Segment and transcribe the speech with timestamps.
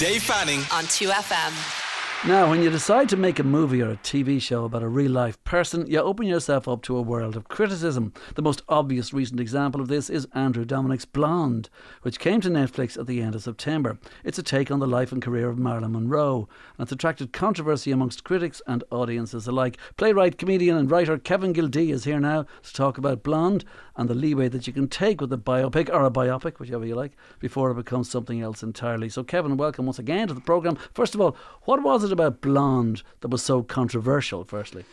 [0.00, 1.79] Dave Fanning on 2FM.
[2.26, 5.10] Now, when you decide to make a movie or a TV show about a real
[5.10, 8.12] life person, you open yourself up to a world of criticism.
[8.34, 11.70] The most obvious recent example of this is Andrew Dominik's Blonde,
[12.02, 13.98] which came to Netflix at the end of September.
[14.22, 16.46] It's a take on the life and career of Marilyn Monroe,
[16.76, 19.78] and it's attracted controversy amongst critics and audiences alike.
[19.96, 23.64] Playwright, comedian, and writer Kevin Gildea is here now to talk about Blonde
[23.96, 26.94] and the leeway that you can take with a biopic or a biopic, whichever you
[26.94, 29.08] like, before it becomes something else entirely.
[29.08, 30.76] So, Kevin, welcome once again to the programme.
[30.92, 32.09] First of all, what was it?
[32.10, 34.84] It about Blonde that was so controversial, firstly?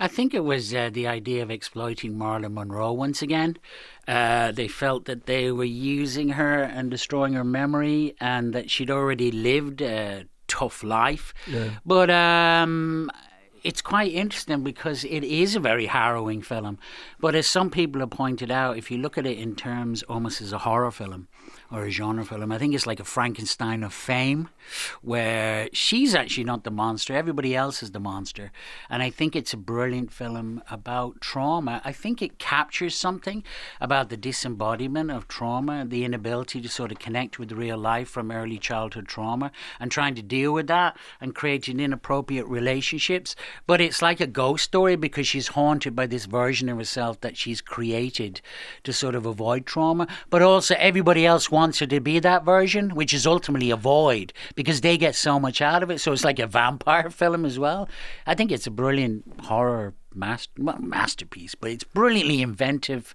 [0.00, 3.56] I think it was uh, the idea of exploiting Marilyn Monroe once again.
[4.08, 8.90] Uh, they felt that they were using her and destroying her memory, and that she'd
[8.90, 11.32] already lived a tough life.
[11.46, 11.70] Yeah.
[11.86, 13.10] But um,
[13.62, 16.78] it's quite interesting because it is a very harrowing film.
[17.18, 20.42] But as some people have pointed out, if you look at it in terms almost
[20.42, 21.28] as a horror film,
[21.74, 22.52] or a genre film.
[22.52, 24.48] I think it's like a Frankenstein of fame,
[25.02, 28.52] where she's actually not the monster, everybody else is the monster.
[28.88, 31.82] And I think it's a brilliant film about trauma.
[31.84, 33.42] I think it captures something
[33.80, 38.30] about the disembodiment of trauma, the inability to sort of connect with real life from
[38.30, 43.34] early childhood trauma, and trying to deal with that and creating inappropriate relationships.
[43.66, 47.36] But it's like a ghost story because she's haunted by this version of herself that
[47.36, 48.40] she's created
[48.84, 50.06] to sort of avoid trauma.
[50.30, 54.32] But also, everybody else wants her to be that version, which is ultimately a void
[54.54, 56.00] because they get so much out of it.
[56.00, 57.88] So it's like a vampire film as well.
[58.26, 63.14] I think it's a brilliant horror master, masterpiece, but it's brilliantly inventive.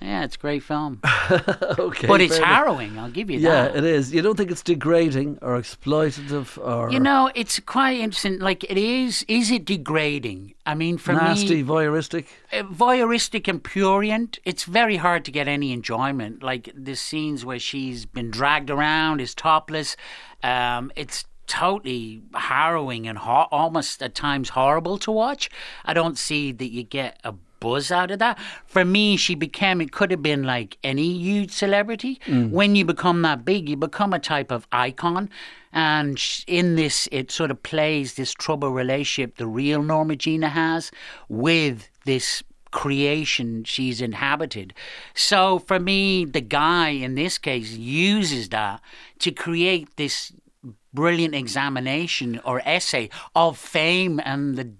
[0.00, 1.00] Yeah, it's a great film.
[1.78, 2.98] okay, but it's harrowing.
[2.98, 3.72] I'll give you yeah, that.
[3.72, 4.14] Yeah, it is.
[4.14, 8.38] You don't think it's degrading or exploitative or you know, it's quite interesting.
[8.38, 9.24] Like it is.
[9.28, 10.54] Is it degrading?
[10.64, 14.38] I mean, for nasty, me, voyeuristic, uh, voyeuristic and purient.
[14.44, 16.42] It's very hard to get any enjoyment.
[16.42, 19.96] Like the scenes where she's been dragged around, is topless.
[20.42, 25.50] Um, it's totally harrowing and ho- almost at times horrible to watch.
[25.84, 28.38] I don't see that you get a buzz out of that.
[28.66, 32.20] For me, she became, it could have been like any huge celebrity.
[32.26, 32.50] Mm.
[32.50, 35.30] When you become that big, you become a type of icon.
[35.72, 40.90] And in this, it sort of plays this trouble relationship the real Norma Jean has
[41.28, 44.74] with this creation she's inhabited.
[45.14, 48.80] So for me, the guy in this case uses that
[49.20, 50.32] to create this
[50.92, 54.72] brilliant examination or essay of fame and the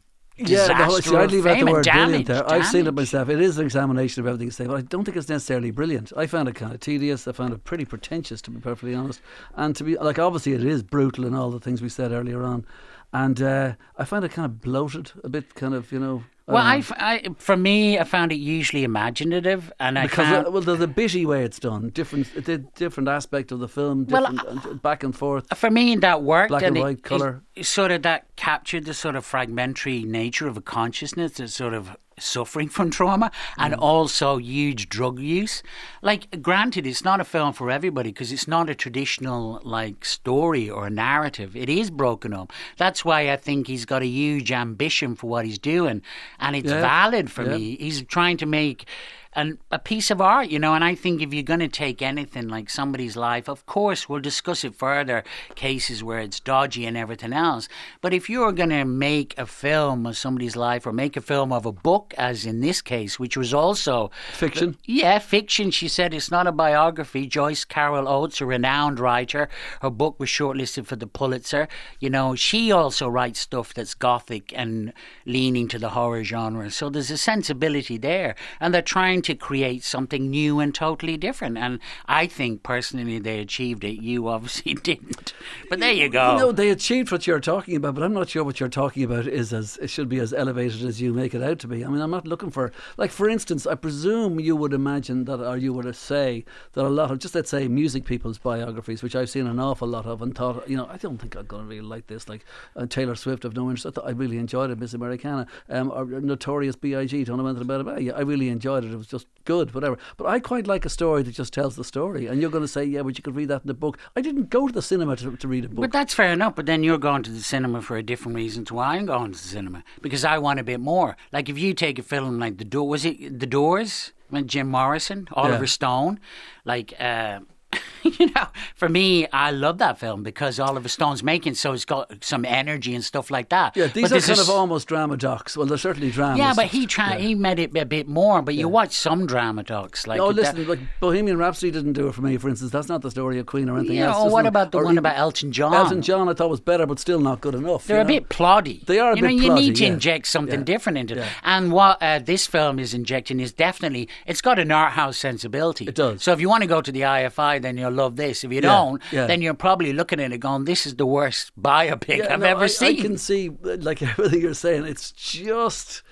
[0.48, 2.42] yeah, no, see, I'd leave out the word damage, brilliant there.
[2.42, 2.52] Damage.
[2.52, 3.28] I've seen it myself.
[3.28, 6.12] It is an examination of everything you say, but I don't think it's necessarily brilliant.
[6.16, 7.28] I found it kind of tedious.
[7.28, 9.20] I found it pretty pretentious, to be perfectly honest.
[9.54, 12.42] And to be like, obviously, it is brutal and all the things we said earlier
[12.42, 12.64] on.
[13.12, 16.22] And uh, I find it kind of bloated, a bit kind of, you know.
[16.46, 20.50] Well, I, I, for me, I found it usually imaginative, and I because found, uh,
[20.50, 22.26] well, there's a bitty way it's done, different,
[22.74, 25.46] different aspect of the film, different, well, uh, back and forth.
[25.56, 26.48] For me, that worked.
[26.48, 27.42] Black and, and white color.
[27.62, 31.96] Sort of that captured the sort of fragmentary nature of a consciousness, that sort of
[32.18, 33.78] suffering from trauma and mm.
[33.80, 35.62] also huge drug use.
[36.02, 40.70] Like, granted, it's not a film for everybody because it's not a traditional like story
[40.70, 41.56] or a narrative.
[41.56, 42.52] It is broken up.
[42.76, 46.02] That's why I think he's got a huge ambition for what he's doing,
[46.38, 46.80] and it's yeah.
[46.80, 47.56] valid for yeah.
[47.56, 47.76] me.
[47.76, 48.86] He's trying to make
[49.32, 50.74] and a piece of art, you know.
[50.74, 54.20] And I think if you're going to take anything like somebody's life, of course, we'll
[54.20, 55.22] discuss it further,
[55.54, 57.68] cases where it's dodgy and everything else.
[58.00, 61.52] But if you're going to make a film of somebody's life or make a film
[61.52, 65.70] of a book, as in this case, which was also fiction, yeah, fiction.
[65.70, 67.26] She said it's not a biography.
[67.26, 69.48] Joyce Carol Oates, a renowned writer,
[69.82, 71.68] her book was shortlisted for the Pulitzer.
[72.00, 74.92] You know, she also writes stuff that's gothic and
[75.24, 76.70] leaning to the horror genre.
[76.70, 81.16] So there's a sensibility there, and they're trying trying to create something new and totally
[81.16, 81.58] different.
[81.58, 84.02] And I think personally they achieved it.
[84.02, 85.32] You obviously didn't.
[85.68, 86.38] But there you go.
[86.38, 89.26] Know, they achieved what you're talking about, but I'm not sure what you're talking about
[89.26, 91.84] is as it should be as elevated as you make it out to be.
[91.84, 95.40] I mean, I'm not looking for like for instance, I presume you would imagine that
[95.40, 99.16] or you would say that a lot of just let's say music people's biographies, which
[99.16, 101.62] I've seen an awful lot of and thought, you know, I don't think I'm going
[101.62, 102.28] to really like this.
[102.28, 102.44] Like
[102.76, 103.86] uh, Taylor Swift, I've no interest.
[103.86, 107.24] I, thought I really enjoyed it, Miss Americana, um, or Notorious B.I.G.
[107.24, 108.12] Don't know about it.
[108.12, 108.92] I really enjoyed it.
[108.92, 109.98] It was just good, whatever.
[110.16, 112.26] But I quite like a story that just tells the story.
[112.26, 113.98] And you're going to say, yeah, but you could read that in the book.
[114.16, 115.80] I didn't go to the cinema to, to read a book.
[115.80, 116.54] But that's fair enough.
[116.54, 119.32] But then you're going to the cinema for a different reason to why I'm going
[119.32, 121.16] to the cinema because I want a bit more.
[121.32, 124.12] Like if you take a film like The Door, was it The Doors?
[124.28, 125.76] When Jim Morrison, Oliver yeah.
[125.78, 126.20] Stone,
[126.64, 126.94] like.
[127.00, 127.40] Uh,
[128.02, 132.24] you know, for me, I love that film because Oliver Stone's making so it's got
[132.24, 133.76] some energy and stuff like that.
[133.76, 135.56] Yeah, these But are kind of almost drama docs.
[135.56, 136.38] Well, they're certainly dramas.
[136.38, 137.20] Yeah, but he tried.
[137.20, 138.42] He made it a bit more.
[138.42, 140.20] But you watch some drama docs like.
[140.20, 142.72] Oh, listen, like Bohemian Rhapsody didn't do it for me, for instance.
[142.72, 144.24] That's not the story of Queen or anything Yeah, else.
[144.24, 145.74] This what about the one about Elton John?
[145.74, 147.86] Elton John, I thought was better, but still not good enough.
[147.86, 148.08] They're a know?
[148.08, 148.84] bit ploddy.
[148.86, 149.92] They are a you bit know, you need to yeah.
[149.92, 150.64] inject something Yeah.
[150.64, 151.28] different into it.
[151.44, 155.84] And what uh, this film is injecting is definitely it's got an art house sensibility.
[155.86, 156.22] It does.
[156.22, 158.44] So if you want to go to the IFI, then you'll love this.
[158.44, 159.26] If you Yeah, don't, yeah.
[159.26, 162.46] then you're probably looking at it going, "This is the worst biopic Yeah, I've no,
[162.46, 166.02] ever I, seen." I can see, like everything you're saying, it's just.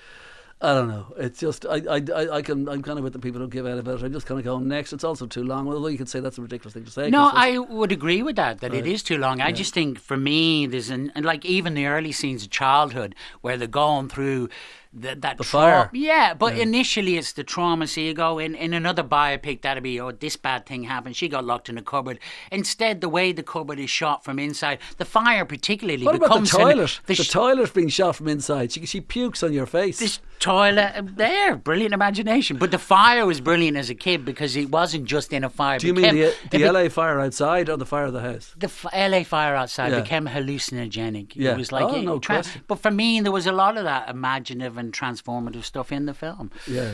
[0.61, 1.13] I don't know.
[1.17, 2.01] It's just I, I,
[2.37, 4.03] I, can I'm kind of with the people who give out about it.
[4.05, 4.91] I'm just kind of going next.
[4.91, 5.69] It's also too long.
[5.69, 7.09] Although you could say that's a ridiculous thing to say.
[7.09, 8.59] No, I would agree with that.
[8.59, 9.39] That it is too long.
[9.39, 13.15] I just think for me, there's an and like even the early scenes of childhood
[13.39, 14.49] where they're going through
[14.91, 15.89] the, that The trau- fire.
[15.93, 17.85] Yeah, but initially it's the trauma.
[17.87, 21.15] So you go in in another biopic that'd be oh this bad thing happened.
[21.15, 22.19] She got locked in a cupboard.
[22.51, 26.35] Instead, the way the cupboard is shot from inside, the fire particularly What about the
[26.39, 26.99] an- toilet?
[27.05, 28.71] the the sh- toilet being shot from inside.
[28.71, 29.99] She, she pukes on your face.
[29.99, 32.57] this toilet there, brilliant imagination.
[32.57, 35.77] But the fire was brilliant as a kid because it wasn't just in a fire.
[35.79, 38.21] Do you became- mean the, the be- LA fire outside or the fire of the
[38.21, 38.53] house?
[38.57, 40.01] the f- LA fire outside Yeah.
[40.01, 41.33] became hallucinogenic.
[41.35, 41.51] Yeah.
[41.51, 43.83] It was like Oh, it- no tra- But for me, there was a lot of
[43.83, 46.51] that imaginative and transformative stuff in the film.
[46.67, 46.91] Yeah.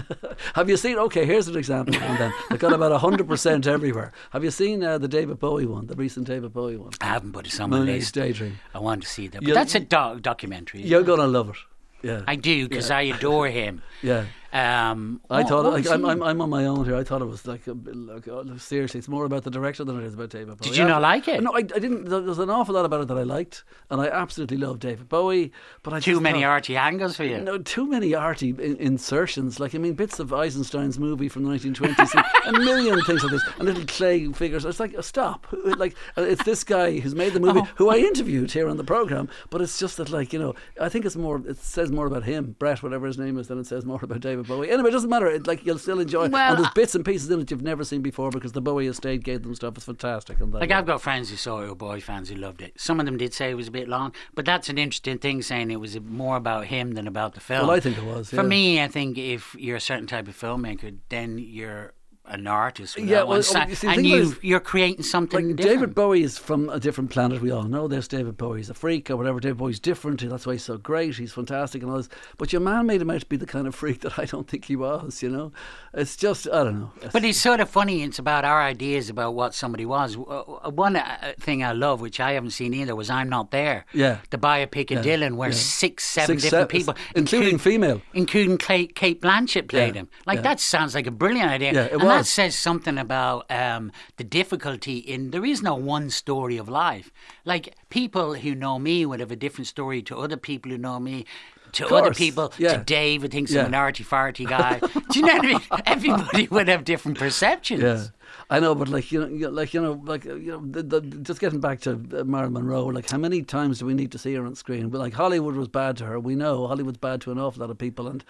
[0.54, 0.98] Have you seen?
[0.98, 1.94] Okay, here's an example.
[2.00, 4.12] one then got about hundred percent everywhere.
[4.30, 6.90] Have you seen uh, the David Bowie one, the recent David Bowie one?
[7.00, 8.14] I haven't put it on my list.
[8.14, 8.58] Daydream.
[8.74, 9.40] I want to see that.
[9.40, 10.82] But You- that's a doc- documentary.
[10.82, 11.06] You're it?
[11.06, 11.56] gonna love it.
[12.02, 12.22] Yeah.
[12.26, 13.82] I do because I adore him.
[14.02, 14.26] yeah.
[14.52, 16.96] Um, I what- thought what like, I'm, I'm I'm on my own here.
[16.96, 19.84] I thought it was like, a, bit like oh, seriously, it's more about the director
[19.84, 20.68] than it is about David Bowie.
[20.68, 21.42] Did you not like it?
[21.42, 22.04] No, I, I didn't.
[22.06, 25.52] There's an awful lot about it that I liked, and I absolutely love David Bowie.
[25.82, 27.38] But I too many thought- arty angles for you.
[27.38, 29.58] No, too many arty in- insertions.
[29.60, 33.32] Like I mean, bits of Eisenstein's movie from the 1920s, and a million things like
[33.32, 34.64] this, and little clay figures.
[34.64, 35.46] It's like, stop!
[35.76, 37.68] Like uh, it's this guy who's made the movie, Oh.
[37.76, 39.28] who I interviewed here on the program.
[39.50, 41.42] But it's just that, like you know, I think it's more.
[41.46, 44.20] It says more about him, Brett, whatever his name is, than it says more about
[44.20, 44.70] David Bowie.
[44.70, 45.26] Anyway, it doesn't matter.
[45.26, 46.24] It, like you'll still enjoy.
[46.26, 46.32] it.
[46.32, 48.86] Well, and there's bits and pieces in it you've never seen before because the Bowie
[48.86, 49.76] estate gave them stuff.
[49.76, 50.40] It's fantastic.
[50.40, 52.72] And Like uh, I've got friends who saw it, or Bowie fans who loved it.
[52.80, 55.42] Some of them did say it was a bit long, but that's an interesting thing,
[55.42, 57.66] saying it was more about him than about the film.
[57.66, 58.30] Well, I think it was.
[58.30, 61.92] For me, I think if you're a certain type of filmmaker, then you're
[62.28, 62.98] an artist.
[62.98, 65.78] Yeah, well, oh, see, and you you're creating something like different.
[65.80, 67.40] David Bowie is from a different planet.
[67.40, 68.08] We all know this.
[68.08, 69.40] David Bowie's a freak or whatever.
[69.40, 70.28] David Bowie's different.
[70.28, 71.16] That's why he's so great.
[71.16, 72.08] He's fantastic and all this.
[72.36, 74.48] But your man made him out to be the kind of freak that I don't
[74.48, 75.22] think he was.
[75.22, 75.52] You know,
[75.94, 76.92] it's just I don't know.
[77.12, 78.02] But it's sort of funny.
[78.02, 80.16] It's about our ideas about what somebody was.
[80.16, 83.50] Uh, uh, One uh, thing I love, which I haven't seen either, was "I'm Not
[83.50, 84.18] There." Yeah.
[84.30, 85.54] the biopic of Yeah, Dylan, where yeah.
[85.54, 88.02] six, seven Six, different people, including female.
[88.14, 90.08] including Cate Blanchett, played Yeah, him.
[90.26, 91.72] Like that sounds like a brilliant idea.
[91.72, 95.30] Yeah, that says something about um, the difficulty in.
[95.30, 97.10] There is no one story of life.
[97.44, 100.98] Like people who know me would have a different story to other people who know
[101.00, 101.24] me.
[101.72, 102.78] To other people, yeah.
[102.78, 103.62] to Dave who thinks Yeah.
[103.62, 104.78] I'm an arty farty guy.
[105.10, 105.60] Do you know what I mean?
[105.84, 107.82] Everybody would have different perceptions.
[107.82, 108.06] Yeah,
[108.48, 111.00] I know, but like you know, like you know, like uh, you know, the, the,
[111.00, 112.86] just getting back to uh, Marilyn Monroe.
[112.86, 114.88] Like, how many times do we need to see her on screen?
[114.88, 116.20] But like Hollywood was bad to her.
[116.20, 118.24] We know Hollywood's bad to an awful lot of people, and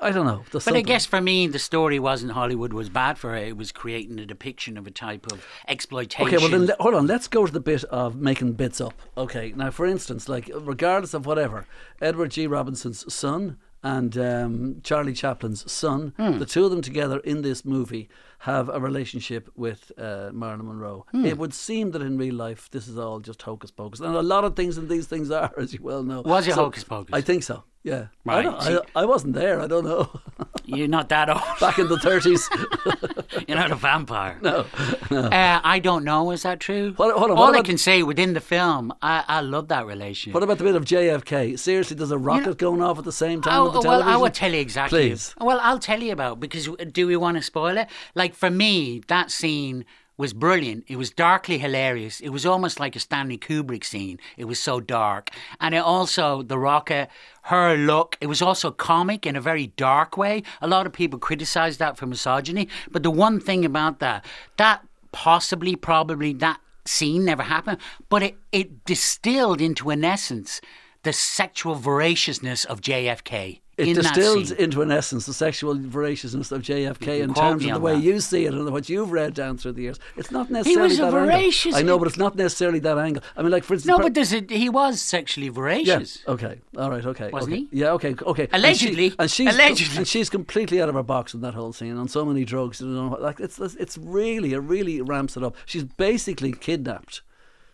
[0.00, 0.44] I don't know.
[0.52, 3.36] But I guess for me, the story wasn't Hollywood was bad for her.
[3.36, 6.26] It was creating a depiction of a type of exploitation.
[6.26, 7.06] Okay, well then hold on.
[7.06, 9.00] Let's go to the bit of making bits up.
[9.16, 11.66] Okay, now for instance, like regardless of whatever,
[12.00, 12.46] Edward G.
[12.46, 16.38] Robinson's son and um, Charlie Chaplin's son, Hmm.
[16.38, 18.08] the two of them together in this movie
[18.40, 21.06] have a relationship with uh, Marilyn Monroe.
[21.12, 21.24] Hmm.
[21.26, 24.22] It would seem that in real life this is all just hocus pocus, and a
[24.22, 26.22] lot of things in these things are, as you well know.
[26.22, 27.12] Was it hocus pocus?
[27.14, 27.62] I think so.
[27.84, 29.60] Yeah, I, Right, don't, I, I wasn't there.
[29.60, 30.08] I don't know.
[30.64, 31.42] You're not that old.
[31.60, 32.48] Back in the thirties.
[33.46, 34.38] You're not a vampire.
[34.40, 34.64] no,
[35.10, 35.20] no.
[35.24, 36.30] Uh, I don't know.
[36.30, 36.94] Is that true?
[36.96, 40.32] What- All what I can say within the film, I, I love that relationship.
[40.32, 41.58] What about the bit of JFK?
[41.58, 44.08] Seriously, there's a rocket going off at the same time Oh, the well, television?
[44.12, 45.10] I will tell you exactly.
[45.10, 45.34] Please.
[45.38, 47.88] Well, I'll tell you about because do we want to spoil it?
[48.14, 49.84] Like for me, that scene
[50.16, 50.84] was brilliant.
[50.86, 52.20] It was darkly hilarious.
[52.20, 54.18] It was almost like a Stanley Kubrick scene.
[54.36, 55.30] It was so dark,
[55.60, 57.08] and it also the rocket,
[57.42, 58.16] her look.
[58.20, 60.42] It was also comic in a very dark way.
[60.60, 64.24] A lot of people criticized that for misogyny, but the one thing about that,
[64.56, 67.78] that possibly, probably that scene never happened,
[68.08, 70.60] but it, it distilled into an essence
[71.02, 73.60] the sexual voraciousness of JFK.
[73.76, 77.94] It that into an essence the sexual voraciousness of JFK in terms of the way
[77.94, 78.02] that.
[78.02, 79.98] you see it and what you've read down through the years.
[80.16, 81.78] It's not necessarily was a that voracious- angle.
[81.78, 83.22] I know, but it's not necessarily that angle.
[83.36, 86.22] I mean, like for instance, No, per- but there's a, he was sexually voracious.
[86.26, 87.62] yeah, okay, all right, okay, Wasn't okay.
[87.70, 87.80] he?
[87.80, 88.48] Yeah, okay, okay.
[88.52, 89.14] And she- Allegedly.
[89.18, 89.96] and she's Allegedly.
[89.98, 92.80] and she's completely out of her box in that whole scene on so many drugs.
[92.80, 95.56] You know, like it's it's really it really ramps it up.
[95.66, 97.22] She's basically kidnapped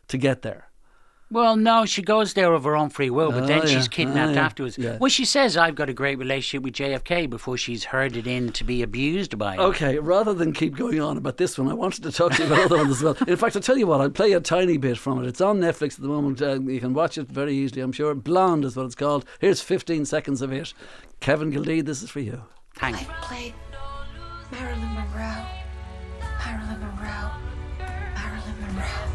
[0.09, 0.69] to get there.
[1.32, 3.66] Well, no, she goes there of her own free will, but Oh, then yeah.
[3.66, 4.44] she's kidnapped Oh, yeah.
[4.44, 4.76] afterwards.
[4.76, 4.99] Yeah.
[4.99, 8.64] Well, she says, I've got a great relationship with JFK before she's herded in to
[8.64, 9.60] be abused by him.
[9.60, 12.46] Okay, rather than keep going on about this one, I wanted to talk to you
[12.52, 13.16] about other ones as well.
[13.28, 15.28] In fact, I'll tell you what, I'll play a tiny bit from it.
[15.28, 16.42] It's on Netflix at the moment.
[16.42, 18.12] Uh, you can watch it very easily, I'm sure.
[18.16, 19.25] Blonde is what it's called.
[19.38, 20.75] Here's 15 seconds of it.
[21.20, 22.42] Kevin Gildea, this is for you.
[22.75, 23.54] Thank I played
[24.50, 25.46] Marilyn Monroe.
[26.44, 27.30] Marilyn Monroe.
[27.78, 29.09] Marilyn Monroe.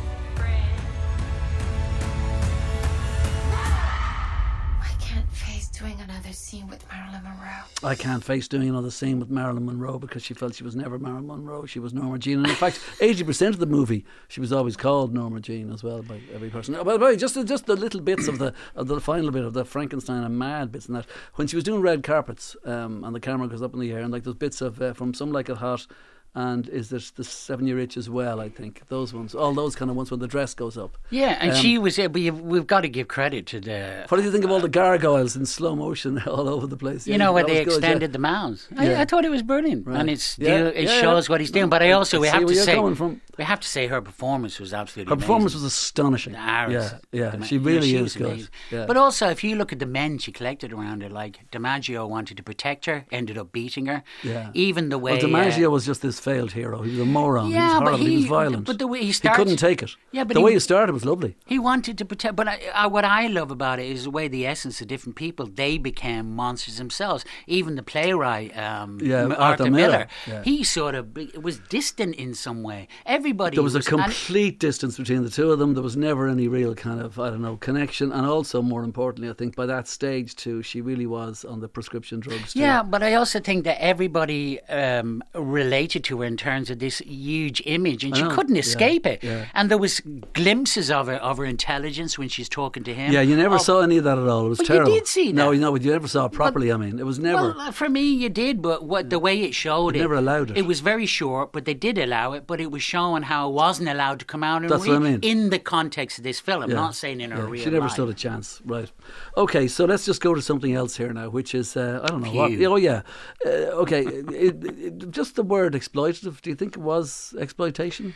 [5.77, 7.63] Doing another scene with Marilyn Monroe.
[7.83, 10.97] I can't face doing another scene with Marilyn Monroe because she felt she was never
[10.97, 11.65] Marilyn Monroe.
[11.65, 12.39] She was Norma Jean.
[12.39, 16.01] And in fact, 80% of the movie, she was always called Norma Jean as well
[16.01, 16.75] by every person.
[16.75, 19.53] By the way, just, just the little bits of the, of the final bit of
[19.53, 21.05] the Frankenstein and Mad bits and that.
[21.35, 23.99] When she was doing red carpets um, and the camera goes up in the air
[23.99, 25.87] and like those bits of uh, from Some Like It Hot
[26.35, 28.81] and is there the Seven Year Itch as well, I think.
[28.89, 29.33] Those ones.
[29.33, 30.97] All those kind of ones when the dress goes up.
[31.09, 31.97] Yeah, and Um, she was.
[31.97, 34.05] uh, you've, we've got to give credit to the.
[34.09, 37.07] What do you think of all the gargoyles in slow motion all over the place?
[37.07, 37.87] You Yeah, know where they was good, yeah.
[37.89, 38.67] extended the mouths.
[38.77, 39.01] I, Yeah.
[39.01, 39.99] I thought it was brilliant, Right.
[39.99, 41.69] and it's it shows what he's doing.
[41.69, 43.21] But I also we have to say from.
[43.37, 45.09] we have to say her performance was absolutely.
[45.11, 46.33] Her performance was astonishing.
[46.33, 48.87] Yeah, yeah, she really she is was good.
[48.87, 52.37] But also, if you look at the men she collected around her, like DiMaggio wanted
[52.37, 54.03] to protect her, ended up beating her.
[54.23, 54.49] Yeah.
[54.53, 55.13] Even the way.
[55.13, 56.77] well, DiMaggio uh, was just this failed hero.
[56.87, 57.45] He was a moron.
[57.47, 58.05] he was Yeah, but horrible.
[58.05, 58.65] He, was violent.
[58.65, 59.91] but the way he started, he couldn't take it.
[60.11, 61.31] Yeah, but the he- way he started was lovely.
[61.53, 64.27] He wanted to protect, but I, I, what I love about it is the way
[64.27, 67.21] the essence of different people they became monsters themselves.
[67.47, 70.43] Even the playwright, um, Yeah, Arthur Arthur Miller, Miller, yeah.
[70.43, 71.03] he sort of
[71.47, 72.87] was distant in some way.
[73.05, 75.73] Everybody There was a and- complete distance between the two of them.
[75.75, 78.11] There was never any real kind of I don't know connection.
[78.11, 81.67] And also, more importantly, I think by that stage too, she really was on the
[81.67, 82.53] prescription drugs.
[82.53, 82.59] Too.
[82.65, 86.99] Yeah, but I also think that everybody um, related to her in terms of this
[86.99, 89.23] huge image, and I she know, couldn't yeah, escape it.
[89.23, 89.45] yeah.
[89.53, 90.01] And there was
[90.33, 93.11] glimpses of her of her intelligence when she's talking to him.
[93.11, 94.45] Yeah, you never of- saw any of that at all.
[94.45, 94.93] It was But you terrible.
[94.93, 95.55] did see No, that.
[95.55, 96.71] you know, but you never saw it properly.
[96.71, 97.53] I mean, it was never.
[97.55, 100.57] Well, for me, you did, but what the way it showed it, never allowed it.
[100.57, 102.45] It was very short, but they did allow it.
[102.47, 105.07] But it was showing how it wasn't allowed to come out and That's read what
[105.07, 105.19] I mean.
[105.21, 106.69] in the context of this film.
[106.69, 106.75] Yeah.
[106.75, 107.91] not saying in her Yeah, real she never life.
[107.91, 108.91] stood a chance, right?
[109.37, 112.21] Okay, so let's just go to something else here now, which is uh, I don't
[112.21, 112.51] know what.
[112.65, 113.01] Oh yeah,
[113.45, 113.49] uh,
[113.83, 114.01] okay.
[114.05, 116.41] it, it, just the word exploitative.
[116.41, 118.15] Do you think it was exploitation?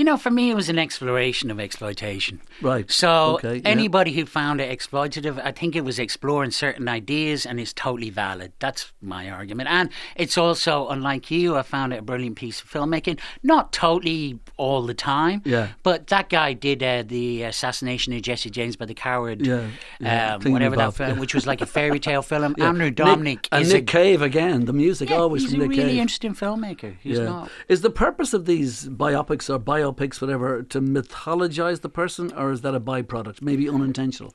[0.00, 2.40] You know, for me, it was an exploration of exploitation.
[2.62, 2.90] Right.
[2.90, 3.68] So Okay, yeah.
[3.68, 8.08] anybody who found it exploitative, I think it was exploring certain ideas, and it's totally
[8.08, 8.52] valid.
[8.60, 9.68] That's my argument.
[9.68, 13.20] And it's also, unlike you, I found it a brilliant piece of filmmaking.
[13.42, 15.42] Not totally all the time.
[15.44, 15.68] Yeah.
[15.82, 19.44] But that guy did uh, the assassination of Jesse James by the coward.
[19.46, 19.68] Yeah,
[20.00, 21.20] yeah, Um, whatever that film, yeah.
[21.20, 22.54] which was like a fairy tale film.
[22.56, 22.68] Yeah.
[22.68, 24.64] Andrew Nick- Dominik and is Nick a, Cave again.
[24.64, 26.00] The music yeah, always he's from a Nick really Cave.
[26.00, 26.96] interesting filmmaker.
[27.02, 27.24] He's yeah.
[27.24, 27.50] not.
[27.68, 29.58] Is the purpose of these biopics or
[29.90, 34.34] biopics, whatever, to mythologize the person, or is that a byproduct, maybe unintentional?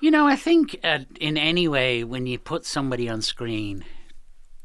[0.00, 3.84] You know, I think uh, in any way, when you put somebody on screen,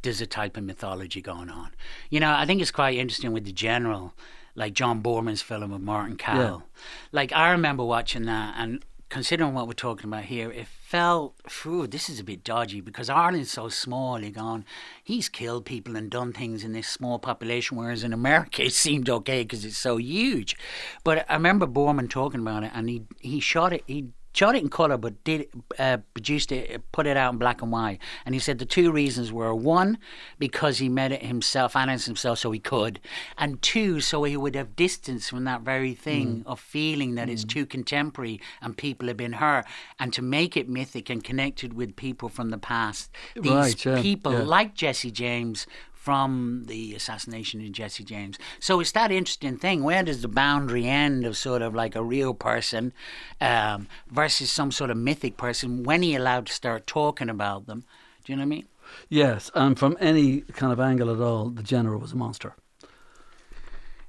[0.01, 1.71] there's a type of mythology going on.
[2.09, 4.13] You know, I think it's quite interesting with the general,
[4.55, 6.63] like John Boorman's film with Martin Cahill.
[7.11, 11.87] Like, I remember watching that and considering what we're talking about here, it felt, phew,
[11.87, 14.21] this is a bit dodgy because Ireland's so small.
[14.21, 14.65] You're going,
[15.03, 19.09] he's killed people and done things in this small population, whereas in America it seemed
[19.09, 20.55] okay because it's so huge.
[21.03, 24.61] But I remember Boorman talking about it and he, he shot it, he shot it
[24.61, 25.47] in color, but did
[25.79, 27.99] uh, produced it, put it out in black and white.
[28.25, 29.97] And he said the two reasons were one,
[30.37, 32.99] because he made it himself, financed himself, so he could,
[33.37, 36.47] and two, so he would have distance from that very thing Mm.
[36.47, 39.65] of feeling that it's too contemporary and people have been hurt,
[39.99, 43.11] and to make it mythic and connected with people from the past.
[43.35, 44.43] These Right, yeah, people yeah.
[44.43, 45.67] like Jesse James.
[46.05, 48.37] From the assassination of Jesse James.
[48.59, 49.83] So it's that interesting thing.
[49.83, 52.93] Where does the boundary end of sort of like a real person
[53.41, 55.81] um, versus some sort of mythic person?
[55.81, 57.85] When are you allowed to start talking about them?
[58.23, 58.65] Do you know what I mean?
[59.09, 62.53] Yes, and from any kind of angle at all, the general was a monster.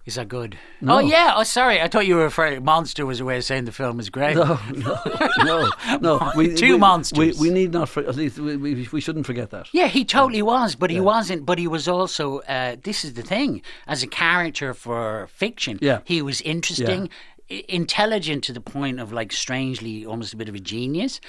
[0.06, 0.56] Is that good?
[0.80, 0.96] No.
[0.96, 1.32] Oh, yeah.
[1.36, 1.80] Oh, sorry.
[1.80, 4.36] I thought you were afraid Monster was a way of saying the film is great.
[4.36, 4.98] No, no,
[5.44, 5.70] no,
[6.00, 6.32] no.
[6.36, 7.18] We, Two we, monsters.
[7.40, 7.88] We, we need not.
[7.88, 9.68] For, at least we, we, we shouldn't forget that.
[9.72, 11.44] Yeah, he totally was, but he wasn't.
[11.44, 12.38] But he was also.
[12.42, 13.62] Uh, this is the thing.
[13.88, 16.00] As a character for fiction, Yeah.
[16.04, 17.10] he was interesting,
[17.50, 21.20] i- intelligent to the point of like strangely almost a bit of a genius,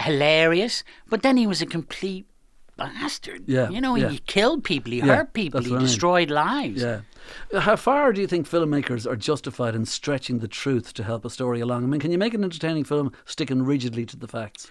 [0.00, 0.84] hilarious.
[1.08, 2.26] But then he was a complete
[2.76, 3.44] bastard.
[3.46, 4.08] Yeah, You know, yeah.
[4.08, 5.86] he killed people, he Yeah, hurt people, he what I mean.
[5.86, 6.82] destroyed lives.
[6.82, 7.00] Yeah.
[7.60, 11.30] How far do you think filmmakers are justified in stretching the truth to help a
[11.30, 11.84] story along?
[11.84, 14.70] I mean, can you make an entertaining film sticking rigidly to the facts?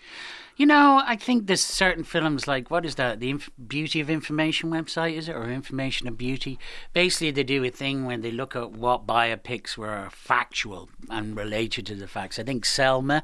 [0.58, 3.20] You know, I think there's certain films like what is that?
[3.22, 6.60] The Inf- Beauty of Information website is it, or Information of Beauty?
[6.94, 11.86] Basically, they do a thing when they look at what biopics were factual and related
[11.88, 12.38] to the facts.
[12.38, 13.24] I think Selma.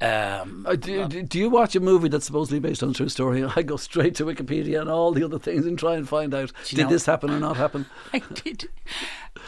[0.00, 3.08] Um, Uh, do, do- do you watch a movie that's supposedly based on a true
[3.08, 3.42] story?
[3.56, 6.52] I go straight to Wikipedia and all the other things and try and find out
[6.68, 7.86] did know- this happen or not happen?
[8.12, 8.68] I did.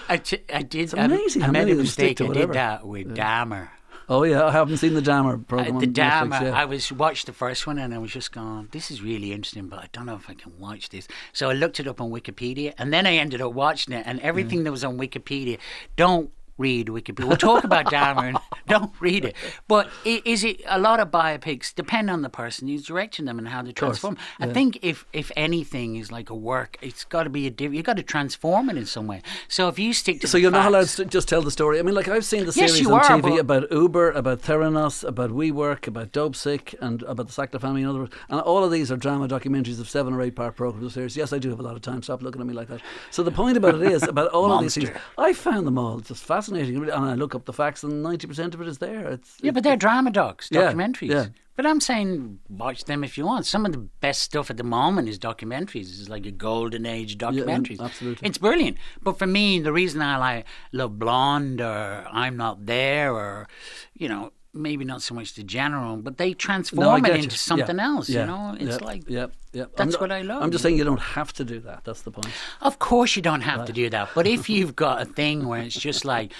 [0.08, 0.80] I, t- I did.
[0.84, 2.30] It's amazing I, how I made many a of them stick mistake.
[2.30, 3.68] I did that with Dahmer.
[4.10, 5.78] Oh yeah, I haven't seen the Dahmer Uh, program.
[5.80, 6.30] the on Dahmer.
[6.30, 6.58] Netflix, yeah.
[6.58, 9.68] I was watched the first one and I was just going, "This is really interesting,"
[9.68, 11.06] but I don't know if I can watch this.
[11.34, 14.04] So I looked it up on Wikipedia, and then I ended up watching it.
[14.06, 15.58] And everything that was on Wikipedia,
[15.96, 17.26] don't read Wikipedia.
[17.28, 19.34] We'll talk about and don't read it.
[19.66, 23.48] But is it a lot of biopics depend on the person who's directing them and
[23.48, 24.18] how they transform?
[24.38, 27.72] I think if if anything is like a work, it's got to be a diff-
[27.72, 29.22] you got to transform it in some way.
[29.48, 31.78] So if you stick to So you're not allowed to just tell the story.
[31.78, 35.06] I mean, like I've seen the series you on are, TV about Uber, about Theranos,
[35.06, 37.82] about WeWork, about Dopesick, and about the Sackler family.
[37.82, 40.56] In other words, and all of these are drama documentaries of seven or eight part
[40.56, 41.16] programs series.
[41.16, 42.02] Yes, I do have a lot of time.
[42.02, 42.80] Stop looking at me like that.
[43.10, 44.90] So the point about it is about all of these things.
[45.16, 48.54] I found them all just fascinating, and I look up the facts, and ninety percent
[48.54, 49.08] of it is there.
[49.08, 51.10] It's Yeah, but they're drama docs, Yeah, documentaries.
[51.10, 51.26] yeah.
[51.56, 53.44] But I'm saying watch them if you want.
[53.44, 55.88] Some of the best stuff at the moment is documentaries.
[56.00, 57.80] It's like a golden age documentaries.
[57.80, 58.28] absolutely.
[58.28, 58.78] It's brilliant.
[59.02, 63.48] But for me, the reason I like love Blonde or I'm Not There or,
[63.94, 67.30] you know, maybe not so much the general, but they transform No, it into you.
[67.30, 68.08] something Yeah, else.
[68.08, 69.64] yeah, You know, it's yeah, like yeah, yeah.
[69.76, 70.42] that's I'm not- what I love.
[70.42, 71.84] I'm just saying you don't have to do that.
[71.84, 72.28] That's the point.
[72.60, 74.08] Of course, you don't have to do that.
[74.14, 76.32] But if you've got a thing where it's just like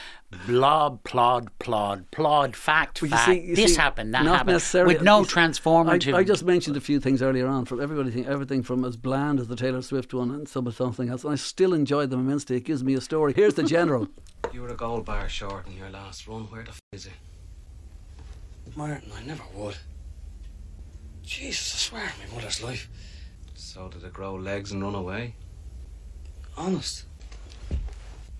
[0.46, 4.38] blob, plod, plod, plod, fact, Well, you fact, see- you this see, happened, that not
[4.38, 6.14] happened, necessarily- with no you see, transformative.
[6.14, 8.96] I, I just mentioned a few things earlier on from everybody, think, everything from as
[8.96, 12.20] bland as the Taylor Swift one and some something else, and I still enjoyed them
[12.20, 12.56] immensely.
[12.56, 13.32] It gives me a story.
[13.34, 14.08] Here's the general.
[14.52, 16.44] You were a gold bar short in your last run.
[16.44, 17.12] Where the f is it?
[18.76, 19.76] Martin, I never would.
[21.22, 22.88] Jesus, I swear on my mother's life.
[23.54, 25.34] So did it grow legs and run away?
[26.56, 27.04] Honest.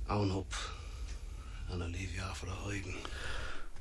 [0.08, 0.52] Own up.
[1.70, 2.96] And I'll leave you off with a hiding.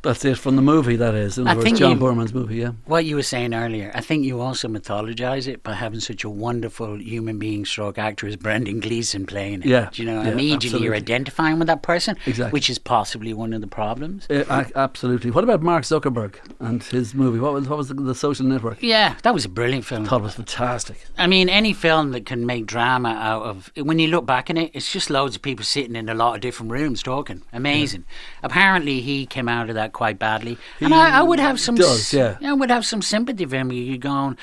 [0.02, 0.96] That's it from the movie.
[0.96, 2.58] That is, in I other words, John you- Boorman's movie.
[2.58, 2.72] Yeah.
[2.86, 6.30] what you were saying earlier, I think you also mythologize it by having such a
[6.30, 9.66] wonderful human being stroke actor as Brendan Gleeson playing it.
[9.66, 12.52] Yeah, Do you know, yeah, immediately you're identifying with that person, Exactly.
[12.52, 14.28] which is possibly one of the problems.
[14.30, 15.32] Uh, a- absolutely.
[15.32, 17.40] What about Mark Zuckerberg and his movie?
[17.40, 18.82] What was what was the, the Social Network?
[18.82, 20.06] Yeah, that was a brilliant film.
[20.06, 21.06] I thought it was fantastic.
[21.18, 24.58] I mean, any film that can make drama out of when you look back on
[24.58, 27.42] it, it's just loads of people sitting in a lot of different rooms talking.
[27.52, 28.06] Amazing.
[28.44, 31.76] Apparently, he came out of that quite badly, and I, I would have some.
[31.76, 32.38] does, yeah.
[32.44, 33.72] I would have some sympathy for him.
[33.72, 34.38] You going,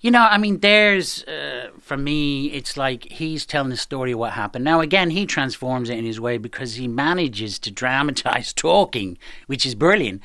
[0.00, 4.18] you know, I mean, there's uh, for me, it's like he's telling the story of
[4.18, 4.64] what happened.
[4.64, 9.64] Now, again, he transforms it in his way because he manages to dramatize talking, which
[9.64, 10.20] is brilliant.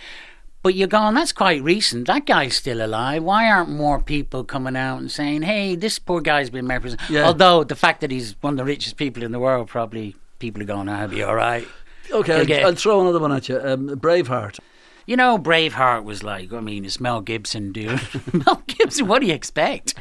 [0.63, 2.07] But you're going, that's quite recent.
[2.07, 3.23] That guy's still alive.
[3.23, 7.09] Why aren't more people coming out and saying, hey, this poor guy's been represented?
[7.09, 7.25] Yeah.
[7.25, 10.61] Although the fact that he's one of the richest people in the world, probably people
[10.61, 11.67] are going, I'll be all right.
[12.11, 12.61] Okay, Okay.
[12.61, 13.59] I'll, I'll throw another one at you.
[13.59, 14.59] Um, Braveheart.
[15.05, 18.01] You know, Braveheart was like, I mean, it's Mel Gibson, dude.
[18.33, 19.93] Mel Gibson, what do you expect?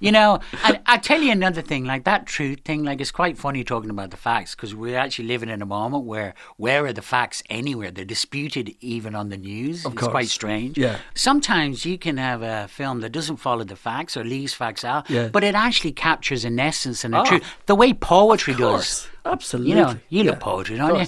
[0.00, 3.38] You know, and I tell you another thing, like that truth thing, like it's quite
[3.38, 6.92] funny talking about the facts because we're actually living in a moment where where are
[6.92, 7.90] the facts anywhere?
[7.90, 9.86] They're disputed even on the news.
[9.86, 10.76] Of it's quite strange.
[10.76, 10.98] Yeah.
[11.14, 15.08] Sometimes you can have a film that doesn't follow the facts or leaves facts out,
[15.08, 15.28] Yeah.
[15.28, 17.24] but it actually captures an essence and a Oh.
[17.24, 17.44] truth.
[17.64, 19.08] The way poetry Of does.
[19.24, 19.70] Absolutely.
[19.70, 21.06] You know, you Yeah, love poetry, don't you?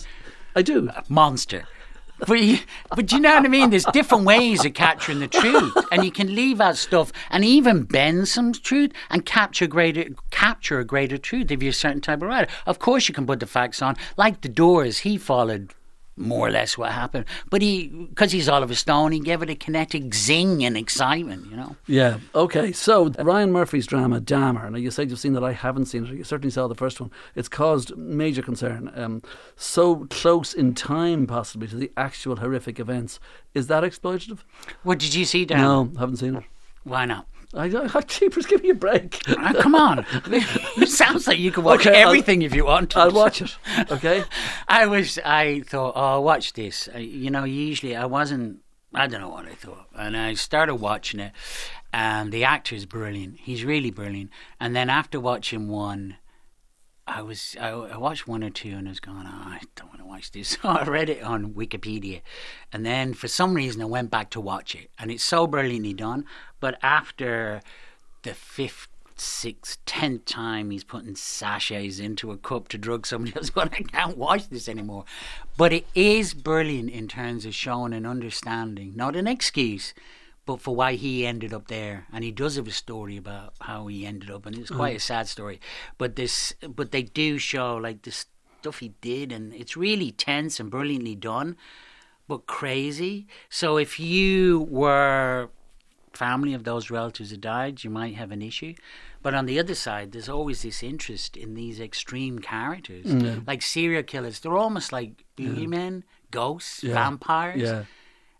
[0.54, 0.90] I do.
[1.08, 1.66] monster.
[2.26, 2.58] But you,
[2.94, 3.70] but you know what I mean?
[3.70, 7.82] There's different ways of capturing the truth, and you can leave out stuff and even
[7.82, 12.22] bend some truth and capture greater capture a greater truth if you're a certain type
[12.22, 12.50] of writer.
[12.64, 14.98] Of course, you can put the facts on, like the Doors.
[14.98, 15.74] He followed
[16.16, 19.54] more or less what happened, but he because he's Oliver Stone, he gave it a
[19.54, 21.50] kinetic zing and excitement.
[21.50, 21.76] You know.
[21.86, 22.18] Yeah.
[22.34, 22.72] Okay.
[22.72, 24.70] So Ryan Murphy's drama Dahmer.
[24.70, 25.44] Now you said you've seen that.
[25.44, 26.14] I haven't seen it.
[26.14, 27.10] You certainly saw the first one.
[27.34, 28.92] It's caused major concern.
[28.94, 29.22] Um,
[29.56, 33.18] so close in time, possibly to the actual horrific events.
[33.54, 34.40] Is that exploitative?
[34.82, 35.60] What did you see, Dan?
[35.60, 36.44] No, haven't seen it.
[36.84, 37.26] Why not?
[37.54, 39.20] I, I keepers, give me a break.
[39.28, 40.06] Ah, come on.
[40.26, 42.96] it sounds like you can watch Okay, I'll- everything if you want.
[42.96, 43.54] I'll watch it.
[43.90, 44.24] Okay.
[44.68, 45.18] I was.
[45.24, 46.88] I thought, oh, watch this.
[46.94, 48.60] I, you know, usually I wasn't.
[48.94, 51.32] I don't know what I thought, and I started watching it,
[51.92, 53.38] and the actor is brilliant.
[53.40, 54.30] He's really brilliant.
[54.60, 56.16] And then after watching one,
[57.06, 57.56] I was.
[57.60, 60.06] I, I watched one or two, and I was going, oh, I don't want to
[60.06, 60.56] watch this.
[60.62, 62.22] So I read it on Wikipedia,
[62.72, 65.92] and then for some reason I went back to watch it, and it's so brilliantly
[65.94, 66.24] done.
[66.62, 67.60] But after
[68.22, 73.50] the fifth sixth, tenth time he's putting sachets into a cup to drug somebody else.
[73.54, 75.04] But I can't watch this anymore.
[75.56, 79.92] But it is brilliant in terms of showing an understanding, not an excuse,
[80.46, 82.06] but for why he ended up there.
[82.12, 84.76] And he does have a story about how he ended up, and it's mm.
[84.76, 85.60] quite a sad story.
[85.98, 90.60] But this, but they do show like the stuff he did, and it's really tense
[90.60, 91.56] and brilliantly done,
[92.28, 93.26] but crazy.
[93.50, 95.50] So if you were
[96.16, 98.74] family of those relatives who died, you might have an issue.
[99.22, 103.46] But on the other side, there's always this interest in these extreme characters, mm.
[103.46, 104.40] like serial killers.
[104.40, 106.94] They're almost like boogeymen, ghosts, Yeah.
[106.94, 107.62] vampires.
[107.62, 107.84] Yeah.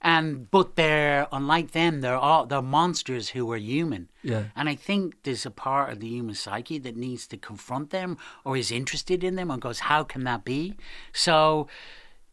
[0.05, 2.01] And but they're unlike them.
[2.01, 4.09] They're all they're monsters who are human.
[4.25, 4.47] Yeah.
[4.57, 8.17] And I think there's a part of the human psyche that needs to confront them
[8.45, 10.75] or is interested in them and goes, how can that be?
[11.13, 11.69] So,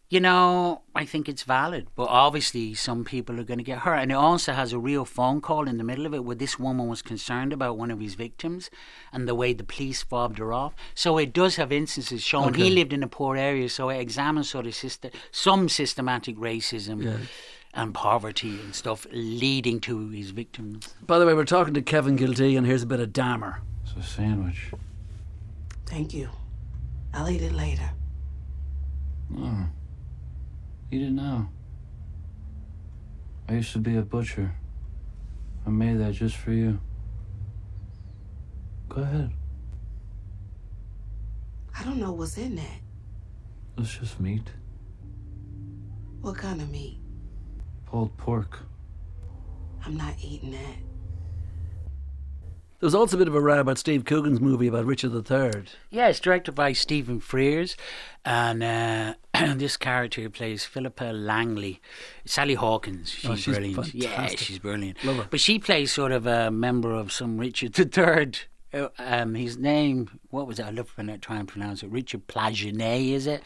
[0.10, 1.88] you know, I think it's valid.
[1.95, 3.98] But obviously, some people are going to get hurt.
[3.98, 6.58] And it also has a real phone call in the middle of it where this
[6.58, 8.72] woman was concerned about one of his victims
[9.13, 10.74] and the way the police fobbed her off.
[10.95, 13.69] So it does have instances showing he lived in a poor area.
[13.69, 17.04] So it examines sort of syst- some systematic racism.
[17.04, 17.17] Yeah.
[17.72, 20.95] And poverty and stuff leading to his victims.
[21.06, 23.60] By the way, we're talking to Kevin Gildea, and here's a bit of Dahmer.
[23.84, 24.72] It's a sandwich.
[25.86, 26.30] Thank you.
[27.13, 27.91] I'll eat it later.
[29.38, 29.67] Oh.
[30.91, 31.49] Eat it now.
[33.47, 34.56] I used to be a butcher.
[35.65, 36.80] I made that just for you.
[38.88, 39.32] Go ahead.
[41.78, 42.80] I don't know what's in that.
[43.78, 44.52] It's just meat.
[46.21, 46.97] What kind of meat?
[47.86, 48.60] Pulled pork.
[49.86, 50.88] I'm not eating that.
[52.79, 55.63] There was also a bit of a row about Steve Coogan's movie about Richard III.
[55.89, 57.75] Yeah, it's directed by Stephen Frears,
[58.23, 59.13] and uh,
[59.57, 61.81] this character who plays Philippa Langley,
[62.25, 63.09] Sally Hawkins.
[63.09, 63.93] She's, Oh, she's brilliant.
[63.93, 65.03] Yeah, she's brilliant.
[65.03, 65.27] Love her.
[65.29, 68.31] But she plays sort of a member of some Richard III.
[68.71, 70.65] Uh, Um, his name, what was it?
[70.65, 71.89] I love to try and pronounce it.
[71.89, 73.41] Richard Plagenet, is it?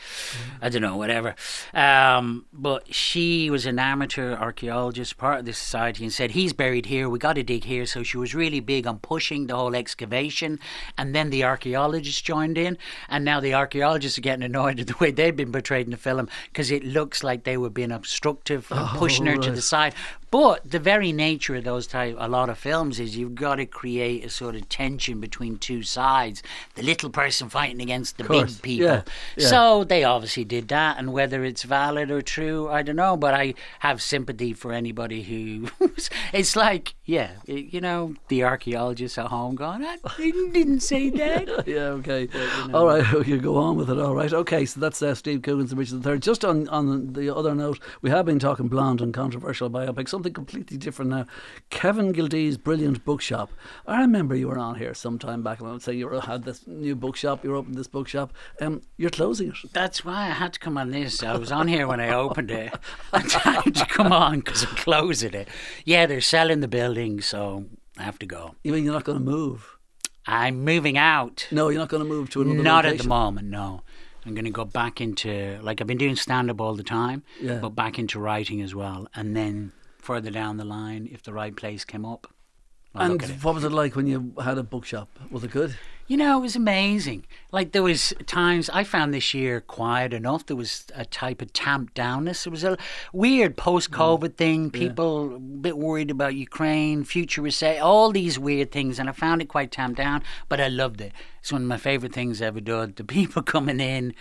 [0.61, 1.35] I don't know, whatever.
[1.73, 6.87] Um, but she was an amateur archaeologist, part of the society, and said, He's buried
[6.87, 7.85] here, we got to dig here.
[7.85, 10.59] So she was really big on pushing the whole excavation.
[10.97, 12.77] And then the archaeologists joined in.
[13.07, 15.97] And now the archaeologists are getting annoyed at the way they've been portrayed in the
[15.97, 19.93] film because it looks like they were being obstructive and pushing her to the side.
[20.33, 23.67] But the very nature of those type, a lot of films is you've got to
[23.67, 26.41] create a sort of tension between two sides.
[26.73, 28.87] The little person fighting against the big people.
[28.87, 29.01] yeah,
[29.37, 29.47] yeah.
[29.47, 33.15] So they obviously did that, and whether it's valid or true, I don't know.
[33.15, 35.69] But I have sympathy for anybody who.
[36.33, 41.67] it's like, yeah, you know, the archaeologists at home going, I didn't, didn't say that.
[41.67, 42.27] yeah, okay.
[42.73, 43.99] All right, you go on with it.
[43.99, 44.65] All right, okay.
[44.65, 46.17] So that's uh, Steve Coogan's and Richard III.
[46.17, 50.09] Just on, on the other note, we have been talking blonde and controversial biopic.
[50.23, 51.25] Something completely different now.
[51.69, 53.51] Kevin Gildea's brilliant bookshop.
[53.85, 56.45] I remember you were on here sometime back, and I would say you were, had
[56.45, 57.43] this new bookshop.
[57.43, 58.31] You were opening this bookshop.
[58.61, 59.55] Um, you're closing it.
[59.73, 61.21] That's why I had to come on this.
[61.23, 62.73] I was on here when I opened it.
[63.13, 65.49] I had to come on because I'm closing it.
[65.83, 67.65] Yeah, they're selling the building, so
[67.97, 68.55] I have to go.
[68.63, 69.75] You mean you're not going to move?
[70.25, 71.49] I'm moving out.
[71.51, 73.81] No, you're not going to move to another Not at the moment, no.
[74.25, 77.23] I'm going to go back into, like, I've been doing stand up all the time,
[77.41, 77.55] Yeah.
[77.59, 79.09] but back into writing as well.
[79.13, 82.27] And then further down the line, if the right place came up,
[82.95, 83.43] I'll And look at it.
[83.43, 85.09] what was it like when you had a bookshop?
[85.31, 85.75] Was it good?
[86.05, 87.25] You know, it was amazing.
[87.51, 90.45] Like there was times I found this year quiet enough.
[90.45, 92.45] There was a type of tamped downness.
[92.45, 92.77] It was a
[93.13, 94.35] weird post-COVID mm.
[94.35, 94.69] thing.
[94.69, 99.41] People a bit worried about Ukraine, future recession, all these weird things, and I found
[99.41, 100.21] it quite tamped down.
[100.49, 101.13] But I loved it.
[101.39, 102.93] It's one of my favorite things I ever done.
[102.95, 104.13] The people coming in.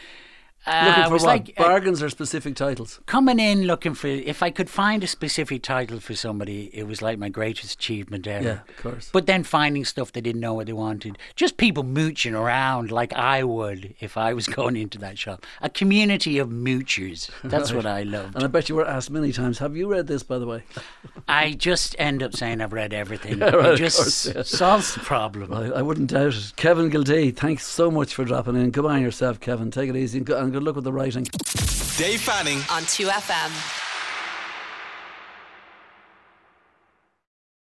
[0.65, 1.29] Uh, Looking for was what?
[1.29, 3.01] like uh, Bargains or specific titles?
[3.07, 4.07] coming in looking for.
[4.07, 8.27] If I could find a specific title for somebody, it was like my greatest achievement
[8.29, 8.45] ever.
[8.45, 9.11] Yeah, of course.
[9.13, 11.19] But then finding stuff they didn't know what they wanted.
[11.35, 15.45] Just people mooching around like I would if I was going into that shop.
[15.61, 17.29] A community of moochers.
[17.43, 18.37] That's what I loved.
[18.37, 20.63] And I bet you were asked many times, have you read this, by the way?
[21.29, 23.41] I just end up saying I've read everything.
[23.41, 24.43] right, of it just course, yeah.
[24.43, 25.53] solves the problem.
[25.53, 26.53] I, I wouldn't doubt it.
[26.57, 28.71] Kevin Gildea, thanks so much for dropping in.
[28.71, 29.71] Come on yourself, Kevin.
[29.71, 31.25] Take it easy and and good luck with the writing.
[31.97, 32.59] Dave Fanning.
[32.71, 33.92] on 2FM.